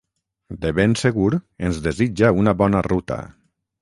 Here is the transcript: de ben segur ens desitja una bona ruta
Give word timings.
de 0.63 0.69
ben 0.77 0.95
segur 1.01 1.37
ens 1.67 1.81
desitja 1.89 2.33
una 2.45 2.55
bona 2.63 2.83
ruta 2.89 3.21